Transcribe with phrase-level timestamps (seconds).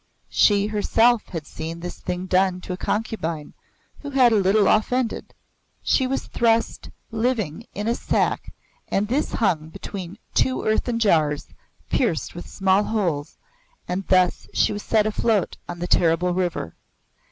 [0.31, 3.53] She herself had seen this thing done to a concubine
[3.99, 5.35] who had a little offended.
[5.83, 8.51] She was thrust living in a sack
[8.87, 11.49] and this hung between two earthen jars
[11.91, 13.37] pierced with small holes,
[13.87, 16.73] and thus she was set afloat on the terrible river.